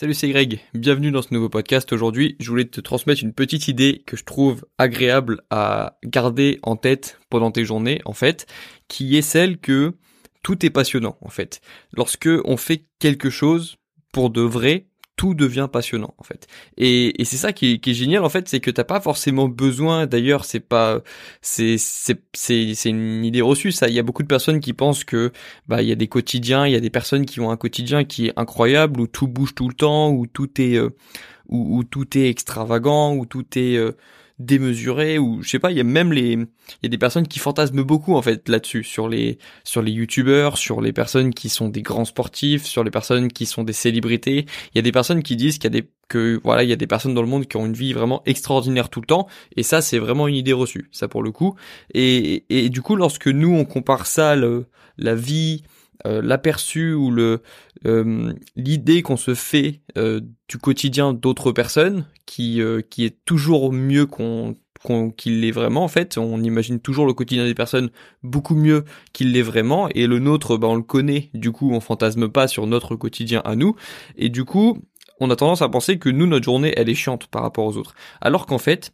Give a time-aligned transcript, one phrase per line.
[0.00, 0.60] Salut, c'est Greg.
[0.72, 1.92] Bienvenue dans ce nouveau podcast.
[1.92, 6.76] Aujourd'hui, je voulais te transmettre une petite idée que je trouve agréable à garder en
[6.76, 8.46] tête pendant tes journées, en fait,
[8.88, 9.92] qui est celle que
[10.42, 11.60] tout est passionnant, en fait.
[11.92, 13.76] Lorsque on fait quelque chose
[14.10, 14.86] pour de vrai,
[15.20, 16.46] tout devient passionnant en fait.
[16.78, 19.02] Et, et c'est ça qui est, qui est, génial en fait, c'est que t'as pas
[19.02, 20.06] forcément besoin.
[20.06, 21.02] D'ailleurs, c'est pas,
[21.42, 23.70] c'est c'est c'est une idée reçue.
[23.70, 25.30] Ça, il y a beaucoup de personnes qui pensent que
[25.68, 28.04] bah il y a des quotidiens, il y a des personnes qui ont un quotidien
[28.04, 30.88] qui est incroyable où tout bouge tout le temps, où tout est euh,
[31.50, 33.92] où, tout est extravagant, où tout est euh,
[34.40, 37.28] démesuré ou je sais pas il y a même les il y a des personnes
[37.28, 41.50] qui fantasment beaucoup en fait là-dessus sur les sur les youtubeurs sur les personnes qui
[41.50, 44.46] sont des grands sportifs sur les personnes qui sont des célébrités.
[44.74, 46.72] Il y a des personnes qui disent qu'il y a des que voilà il y
[46.72, 49.28] a des personnes dans le monde qui ont une vie vraiment extraordinaire tout le temps.
[49.56, 51.54] Et ça c'est vraiment une idée reçue ça pour le coup.
[51.92, 54.64] Et et du coup lorsque nous on compare ça le,
[54.96, 55.62] la vie
[56.06, 57.42] euh, l'aperçu ou le
[57.86, 64.06] euh, l'idée qu'on se fait euh, du quotidien d'autres personnes qui qui est toujours mieux
[64.06, 64.56] qu'on
[65.16, 66.16] qu'il l'est vraiment en fait.
[66.16, 67.90] On imagine toujours le quotidien des personnes
[68.22, 71.30] beaucoup mieux qu'il l'est vraiment et le nôtre bah, on le connaît.
[71.34, 73.76] Du coup on fantasme pas sur notre quotidien à nous.
[74.16, 74.78] Et du coup
[75.18, 77.76] on a tendance à penser que nous notre journée elle est chiante par rapport aux
[77.76, 77.94] autres.
[78.20, 78.92] Alors qu'en fait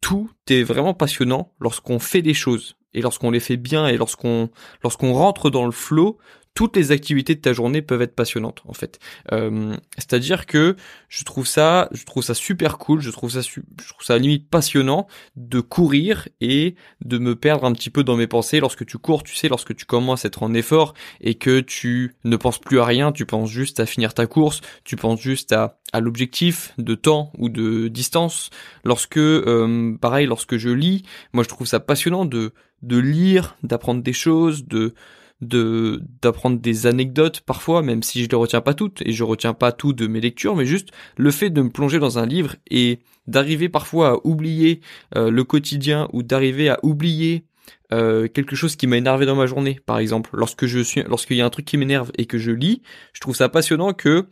[0.00, 4.50] tout est vraiment passionnant lorsqu'on fait des choses et lorsqu'on les fait bien et lorsqu'on
[4.82, 6.18] lorsqu'on rentre dans le flow
[6.54, 8.98] toutes les activités de ta journée peuvent être passionnantes en fait.
[9.32, 10.76] Euh, C'est-à-dire que
[11.08, 14.48] je trouve ça, je trouve ça super cool, je trouve ça, je trouve ça limite
[14.48, 18.60] passionnant de courir et de me perdre un petit peu dans mes pensées.
[18.60, 22.16] Lorsque tu cours, tu sais, lorsque tu commences à être en effort et que tu
[22.24, 25.52] ne penses plus à rien, tu penses juste à finir ta course, tu penses juste
[25.52, 28.50] à à l'objectif de temps ou de distance.
[28.84, 34.02] Lorsque, euh, pareil, lorsque je lis, moi je trouve ça passionnant de de lire, d'apprendre
[34.02, 34.94] des choses, de
[35.40, 39.54] de d'apprendre des anecdotes parfois, même si je les retiens pas toutes et je retiens
[39.54, 42.56] pas tout de mes lectures, mais juste le fait de me plonger dans un livre
[42.70, 44.80] et d'arriver parfois à oublier
[45.16, 47.44] euh, le quotidien ou d'arriver à oublier
[47.92, 50.30] euh, quelque chose qui m'a énervé dans ma journée, par exemple.
[50.34, 53.20] Lorsque je suis, lorsqu'il y a un truc qui m'énerve et que je lis, je
[53.20, 54.26] trouve ça passionnant que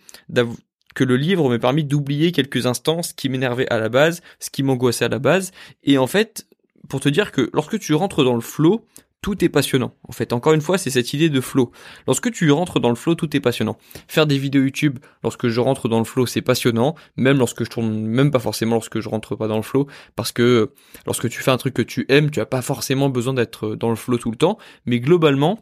[0.95, 4.51] que le livre m'ait permis d'oublier quelques instants ce qui m'énervait à la base, ce
[4.51, 5.53] qui m'angoissait à la base.
[5.85, 6.49] Et en fait,
[6.89, 8.85] pour te dire que lorsque tu rentres dans le flow,
[9.21, 9.95] tout est passionnant.
[10.09, 11.73] En fait, encore une fois, c'est cette idée de flow.
[12.07, 13.77] Lorsque tu rentres dans le flow, tout est passionnant.
[14.07, 16.95] Faire des vidéos YouTube, lorsque je rentre dans le flow, c'est passionnant.
[17.17, 20.33] Même lorsque je tourne, même pas forcément lorsque je rentre pas dans le flow, parce
[20.33, 20.73] que
[21.07, 23.91] lorsque tu fais un truc que tu aimes, tu as pas forcément besoin d'être dans
[23.91, 24.59] le flow tout le temps.
[24.87, 25.59] Mais globalement,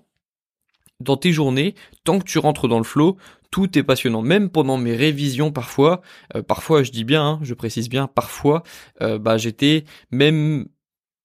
[1.00, 1.74] dans tes journées,
[2.04, 3.16] tant que tu rentres dans le flow,
[3.50, 4.22] tout est passionnant.
[4.22, 6.02] Même pendant mes révisions parfois,
[6.34, 8.62] euh, parfois je dis bien, hein, je précise bien, parfois,
[9.02, 10.66] euh, bah j'étais même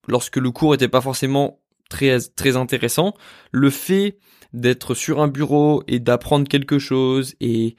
[0.08, 1.61] lorsque le cours était pas forcément
[1.92, 3.14] très très intéressant.
[3.52, 4.18] Le fait
[4.54, 7.76] d'être sur un bureau et d'apprendre quelque chose et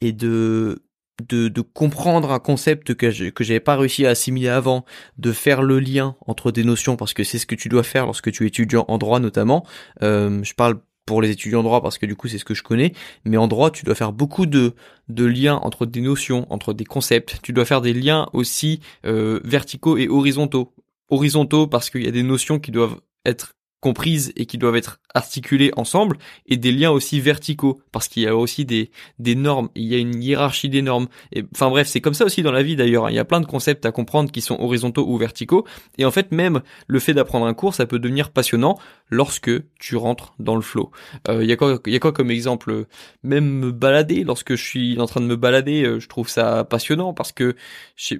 [0.00, 0.82] et de
[1.28, 4.84] de, de comprendre un concept que je, que j'avais pas réussi à assimiler avant,
[5.16, 8.06] de faire le lien entre des notions parce que c'est ce que tu dois faire
[8.06, 9.64] lorsque tu es étudiant en droit notamment.
[10.02, 12.54] Euh, je parle pour les étudiants en droit parce que du coup c'est ce que
[12.54, 12.94] je connais,
[13.24, 14.74] mais en droit tu dois faire beaucoup de,
[15.08, 19.40] de liens entre des notions, entre des concepts, tu dois faire des liens aussi euh,
[19.44, 20.74] verticaux et horizontaux.
[21.10, 23.54] Horizontaux parce qu'il y a des notions qui doivent être
[23.84, 28.26] comprises et qui doivent être articulées ensemble et des liens aussi verticaux parce qu'il y
[28.26, 31.06] a aussi des des normes, il y a une hiérarchie des normes.
[31.32, 33.10] Et enfin bref, c'est comme ça aussi dans la vie d'ailleurs, hein.
[33.10, 35.66] il y a plein de concepts à comprendre qui sont horizontaux ou verticaux
[35.98, 38.78] et en fait même le fait d'apprendre un cours, ça peut devenir passionnant
[39.10, 40.90] lorsque tu rentres dans le flow.
[41.28, 42.86] Euh, il y a quoi y a quoi comme exemple
[43.22, 46.64] même me balader lorsque je suis en train de me balader, euh, je trouve ça
[46.64, 47.54] passionnant parce que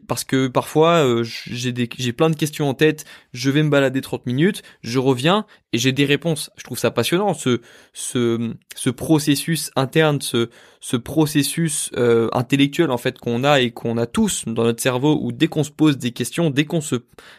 [0.07, 4.01] parce que parfois euh, j'ai j'ai plein de questions en tête, je vais me balader
[4.01, 6.51] 30 minutes, je reviens et j'ai des réponses.
[6.57, 7.61] Je trouve ça passionnant ce
[7.93, 13.97] ce ce processus interne, ce ce processus euh, intellectuel en fait qu'on a et qu'on
[13.97, 16.97] a tous dans notre cerveau où dès qu'on se pose des questions, dès qu'on se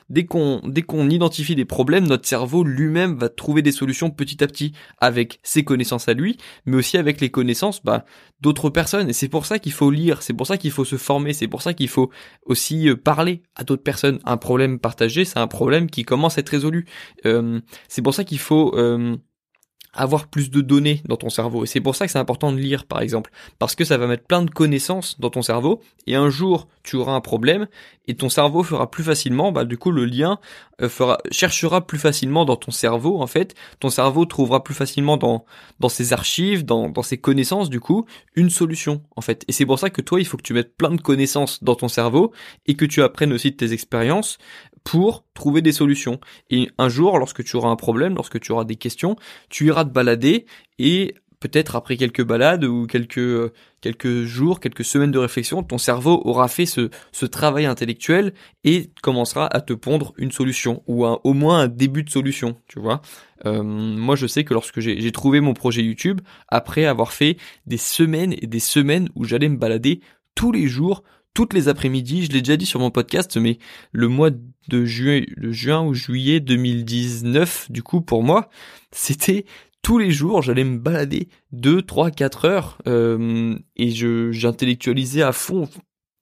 [0.10, 4.44] dès qu'on dès qu'on identifie des problèmes, notre cerveau lui-même va trouver des solutions petit
[4.44, 8.06] à petit avec ses connaissances à lui, mais aussi avec les connaissances bah,
[8.42, 10.98] d'autres personnes et c'est pour ça qu'il faut lire, c'est pour ça qu'il faut se
[10.98, 12.10] former, c'est pour ça qu'il faut
[12.46, 14.20] aussi euh, parler à d'autres personnes.
[14.26, 16.86] Un problème partagé, c'est un problème qui commence à être résolu.
[17.26, 19.16] Euh, c'est pour ça qu'il faut euh,
[19.96, 21.64] avoir plus de données dans ton cerveau.
[21.64, 23.32] Et c'est pour ça que c'est important de lire, par exemple.
[23.60, 25.82] Parce que ça va mettre plein de connaissances dans ton cerveau.
[26.08, 27.68] Et un jour, tu auras un problème
[28.08, 30.40] et ton cerveau fera plus facilement, bah, du coup, le lien
[30.82, 33.56] euh, fera, cherchera plus facilement dans ton cerveau, en fait.
[33.80, 35.46] Ton cerveau trouvera plus facilement dans,
[35.80, 38.06] dans ses archives, dans, dans ses connaissances, du coup,
[38.36, 39.44] une solution, en fait.
[39.48, 41.76] Et c'est pour ça que toi, il faut que tu mettes plein de connaissances dans
[41.76, 42.32] ton cerveau
[42.68, 44.38] et que tu apprennes aussi de tes expériences
[44.86, 46.22] pour trouver des solutions.
[46.50, 49.18] Et un jour, lorsque tu auras un problème, lorsque tu auras des questions,
[49.50, 50.46] tu iras te balader
[50.80, 53.52] et peut-être après quelques balades ou quelques
[53.82, 58.34] quelques jours, quelques semaines de réflexion, ton cerveau aura fait ce, ce travail intellectuel
[58.64, 62.80] et commencera à te pondre une solution ou au moins un début de solution, tu
[62.80, 63.02] vois.
[63.46, 67.38] Euh, moi, je sais que lorsque j'ai trouvé mon projet YouTube, après avoir fait
[67.68, 70.00] des semaines et des semaines où j'allais me balader
[70.36, 71.04] tous les jours,
[71.36, 73.60] toutes les après-midi, je l'ai déjà dit sur mon podcast, mais
[73.92, 78.50] le mois de juin, de juin ou juillet 2019, du coup, pour moi,
[78.92, 79.46] c'était
[79.84, 85.32] tous les jours, j'allais me balader 2, 3, 4 heures euh, et je j'intellectualisais à
[85.32, 85.70] fond.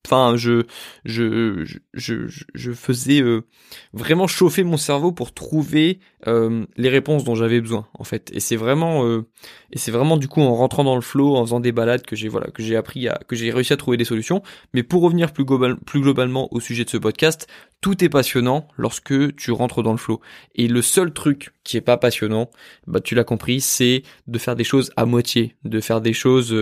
[0.06, 0.66] Enfin, je,
[1.06, 1.64] je,
[1.94, 3.48] je, je, faisais euh,
[3.94, 8.32] vraiment chauffer mon cerveau pour trouver euh, les réponses dont j'avais besoin, en fait.
[8.34, 9.26] Et c'est vraiment, euh,
[9.72, 12.16] et c'est vraiment du coup en rentrant dans le flow, en faisant des balades que
[12.16, 14.42] j'ai, voilà, que j'ai appris à, que j'ai réussi à trouver des solutions.
[14.74, 17.48] Mais pour revenir plus, global, plus globalement au sujet de ce podcast,
[17.82, 20.22] tout est passionnant lorsque tu rentres dans le flow.
[20.56, 22.50] Et le seul truc qui est pas passionnant,
[22.88, 26.54] bah tu l'as compris, c'est de faire des choses à moitié, de faire des choses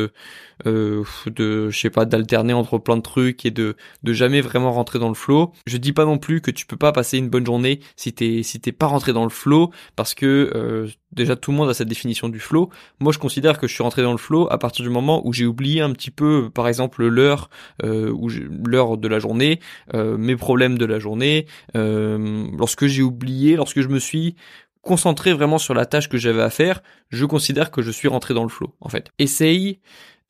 [0.66, 4.72] euh, de je sais pas d'alterner entre plein de trucs et de de jamais vraiment
[4.72, 5.54] rentrer dans le flow.
[5.66, 8.44] Je dis pas non plus que tu peux pas passer une bonne journée si t'es
[8.44, 9.51] si t'es pas rentré dans le flow
[9.96, 12.70] parce que euh, déjà tout le monde a cette définition du flow.
[13.00, 15.34] Moi je considère que je suis rentré dans le flow à partir du moment où
[15.34, 17.50] j'ai oublié un petit peu par exemple l'heure
[17.84, 19.60] euh, de la journée,
[19.94, 24.36] euh, mes problèmes de la journée, lorsque j'ai oublié, lorsque je me suis
[24.82, 28.34] concentré vraiment sur la tâche que j'avais à faire, je considère que je suis rentré
[28.34, 29.12] dans le flow en fait.
[29.20, 29.80] Essaye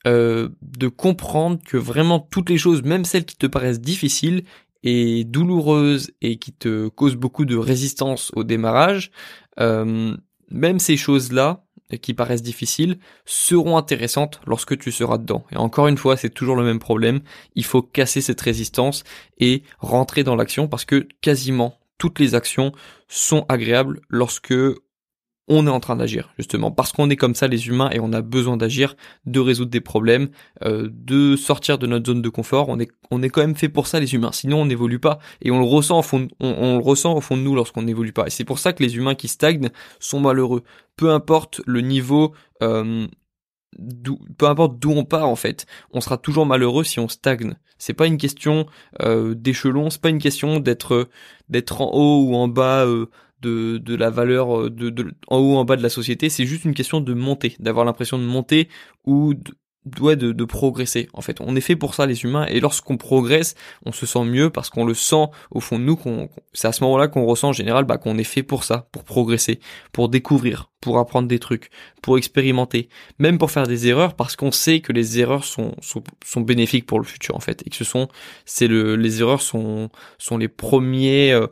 [0.06, 4.44] de comprendre que vraiment toutes les choses, même celles qui te paraissent difficiles
[4.84, 9.12] et douloureuses et qui te causent beaucoup de résistance au démarrage,
[9.60, 10.16] euh,
[10.50, 11.64] même ces choses-là
[11.98, 15.46] qui paraissent difficiles seront intéressantes lorsque tu seras dedans.
[15.52, 17.22] Et encore une fois, c'est toujours le même problème.
[17.56, 19.04] Il faut casser cette résistance
[19.40, 22.72] et rentrer dans l'action parce que quasiment toutes les actions
[23.08, 24.54] sont agréables lorsque
[25.48, 28.14] on est en train d'agir, justement, parce qu'on est comme ça les humains et on
[28.14, 28.96] a besoin d'agir,
[29.26, 30.30] de résoudre des problèmes,
[30.64, 32.70] euh, de sortir de notre zone de confort.
[32.70, 34.32] On est, on est quand même fait pour ça les humains.
[34.32, 36.28] Sinon on n'évolue pas et on le ressent au fond,
[37.38, 38.28] de nous lorsqu'on n'évolue pas.
[38.28, 40.64] Et c'est pour ça que les humains qui stagnent sont malheureux.
[40.96, 43.08] Peu importe le niveau, euh,
[44.38, 47.56] peu importe d'où on part en fait, on sera toujours malheureux si on stagne.
[47.78, 48.68] C'est pas une question
[49.02, 51.10] euh, d'échelon, c'est pas une question d'être
[51.50, 52.86] d'être en haut ou en bas.
[53.42, 56.46] De, de la valeur euh, de, de, en haut en bas de la société, c'est
[56.46, 58.70] juste une question de monter, d'avoir l'impression de monter
[59.06, 59.54] ou de,
[60.00, 61.08] ouais, de, de, progresser.
[61.14, 63.56] En fait, on est fait pour ça les humains et lorsqu'on progresse,
[63.86, 65.96] on se sent mieux parce qu'on le sent au fond de nous.
[65.96, 68.88] Qu'on, c'est à ce moment-là qu'on ressent en général bah, qu'on est fait pour ça,
[68.92, 69.60] pour progresser,
[69.92, 71.70] pour découvrir, pour apprendre des trucs,
[72.02, 72.90] pour expérimenter,
[73.20, 77.00] même pour faire des erreurs parce qu'on sait que les erreurs sont, sont, bénéfiques pour
[77.00, 78.08] le futur en fait et que ce sont
[78.46, 81.48] c'est le les erreurs sont sont les premiers euh,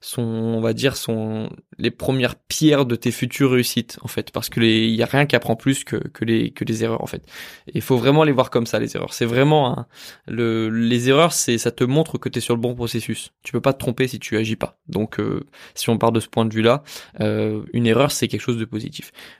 [0.00, 1.48] sont on va dire sont
[1.78, 5.26] les premières pierres de tes futures réussites en fait parce que il y a rien
[5.26, 7.24] qui apprend plus que que les que les erreurs en fait.
[7.72, 9.14] Il faut vraiment les voir comme ça les erreurs.
[9.14, 9.86] C'est vraiment
[10.26, 13.32] le les erreurs c'est ça te montre que tu es sur le bon processus.
[13.42, 14.78] Tu peux pas te tromper si tu agis pas.
[14.88, 16.82] Donc euh, si on part de ce point de vue là,
[17.20, 18.64] euh, une erreur c'est quelque chose de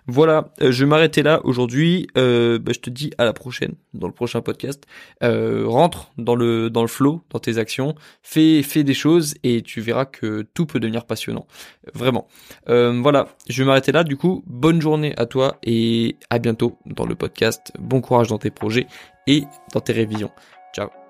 [0.07, 2.07] Voilà, euh, je vais m'arrêter là aujourd'hui.
[2.17, 4.85] Euh, bah, je te dis à la prochaine dans le prochain podcast.
[5.23, 9.81] Euh, rentre dans le dans flow, dans tes actions, fais fais des choses et tu
[9.81, 11.47] verras que tout peut devenir passionnant.
[11.95, 12.29] Vraiment.
[12.67, 14.05] voilà, je vais m'arrêter là.
[14.05, 17.73] Du coup, bonne journée à toi et à bientôt dans le podcast.
[17.79, 18.87] Bon courage dans tes projets
[19.27, 20.31] et dans tes révisions.
[20.75, 21.02] Ciao.